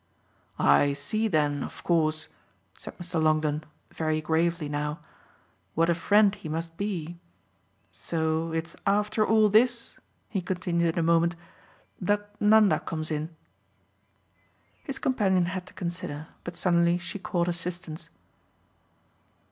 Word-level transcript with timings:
"I 0.57 0.93
see 0.93 1.27
then 1.27 1.61
of 1.63 1.83
course," 1.83 2.27
said 2.75 2.97
Mr. 2.97 3.21
Longdon, 3.21 3.65
very 3.91 4.19
gravely 4.19 4.67
now, 4.67 4.99
"what 5.75 5.91
a 5.91 5.93
friend 5.93 6.33
he 6.33 6.49
must 6.49 6.75
be. 6.75 7.19
So 7.91 8.51
it's 8.51 8.75
after 8.87 9.23
all 9.23 9.47
this," 9.47 9.99
he 10.27 10.41
continued 10.41 10.95
in 10.95 10.99
a 10.99 11.03
moment, 11.03 11.35
"that 11.99 12.31
Nanda 12.41 12.79
comes 12.79 13.11
in?" 13.11 13.29
His 14.85 14.97
companion 14.97 15.45
had 15.45 15.67
to 15.67 15.73
consider, 15.75 16.29
but 16.43 16.55
suddenly 16.55 16.97
she 16.97 17.19
caught 17.19 17.47
assistance. 17.47 18.09